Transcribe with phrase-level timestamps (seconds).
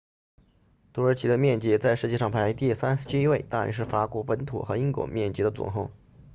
[0.93, 5.91] 土耳其的面积在世界上排第37位大约是法国本土和英国面积的总和